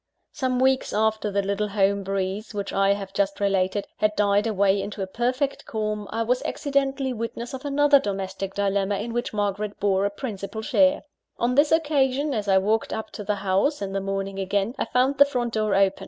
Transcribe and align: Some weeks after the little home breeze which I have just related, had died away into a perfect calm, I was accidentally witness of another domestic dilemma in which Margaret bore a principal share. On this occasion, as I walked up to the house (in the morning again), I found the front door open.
Some 0.31 0.59
weeks 0.59 0.93
after 0.93 1.29
the 1.29 1.43
little 1.43 1.67
home 1.67 2.01
breeze 2.01 2.55
which 2.55 2.73
I 2.73 2.93
have 2.93 3.13
just 3.13 3.39
related, 3.39 3.85
had 3.97 4.15
died 4.15 4.47
away 4.47 4.81
into 4.81 5.03
a 5.03 5.05
perfect 5.05 5.67
calm, 5.67 6.07
I 6.09 6.23
was 6.23 6.41
accidentally 6.41 7.13
witness 7.13 7.53
of 7.53 7.65
another 7.65 7.99
domestic 7.99 8.55
dilemma 8.55 8.95
in 8.95 9.13
which 9.13 9.31
Margaret 9.31 9.79
bore 9.79 10.05
a 10.05 10.09
principal 10.09 10.63
share. 10.63 11.03
On 11.37 11.53
this 11.53 11.71
occasion, 11.71 12.33
as 12.33 12.47
I 12.47 12.57
walked 12.57 12.91
up 12.91 13.11
to 13.11 13.23
the 13.23 13.35
house 13.35 13.79
(in 13.79 13.93
the 13.93 14.01
morning 14.01 14.39
again), 14.39 14.73
I 14.79 14.85
found 14.85 15.19
the 15.19 15.23
front 15.25 15.53
door 15.53 15.75
open. 15.75 15.99